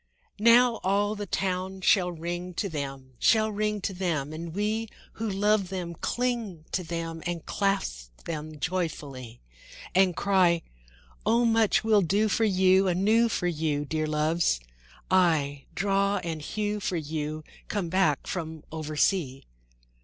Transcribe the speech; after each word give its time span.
II 0.39 0.43
Now 0.45 0.75
all 0.83 1.13
the 1.13 1.27
town 1.27 1.81
shall 1.81 2.11
ring 2.11 2.55
to 2.55 2.67
them, 2.67 3.13
Shall 3.19 3.51
ring 3.51 3.81
to 3.81 3.93
them, 3.93 4.33
And 4.33 4.51
we 4.55 4.89
who 5.13 5.29
love 5.29 5.69
them 5.69 5.93
cling 5.93 6.65
to 6.71 6.83
them 6.83 7.21
And 7.27 7.45
clasp 7.45 8.23
them 8.25 8.59
joyfully; 8.59 9.41
And 9.93 10.15
cry, 10.15 10.63
"O 11.23 11.45
much 11.45 11.83
we'll 11.83 12.01
do 12.01 12.29
for 12.29 12.45
you 12.45 12.87
Anew 12.87 13.29
for 13.29 13.45
you, 13.45 13.85
Dear 13.85 14.07
Loves!—aye, 14.07 15.65
draw 15.75 16.17
and 16.23 16.41
hew 16.41 16.79
for 16.79 16.97
you, 16.97 17.43
Come 17.67 17.89
back 17.89 18.25
from 18.25 18.63
oversea." 18.71 19.43